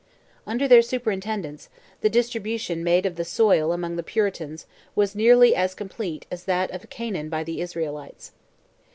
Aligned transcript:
Under 0.47 0.67
their 0.67 0.81
superintendence, 0.81 1.69
the 1.99 2.09
distribution 2.09 2.83
made 2.83 3.05
of 3.05 3.17
the 3.17 3.23
soil 3.23 3.71
among 3.71 3.97
the 3.97 4.01
Puritans 4.01 4.65
"was 4.95 5.13
nearly 5.13 5.55
as 5.55 5.75
complete 5.75 6.25
as 6.31 6.45
that 6.45 6.71
of 6.71 6.89
Canaan 6.89 7.29
by 7.29 7.43
the 7.43 7.61
Israelites." 7.61 8.31